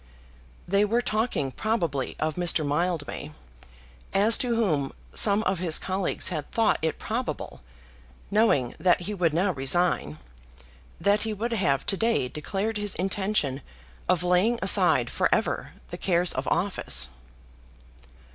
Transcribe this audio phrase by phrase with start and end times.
[0.67, 2.65] They were talking probably of Mr.
[2.65, 3.33] Mildmay,
[4.15, 7.61] as to whom some of his colleagues had thought it probable,
[8.31, 10.17] knowing that he would now resign,
[10.99, 13.61] that he would have to day declared his intention
[14.09, 17.09] of laying aside for ever the cares of office.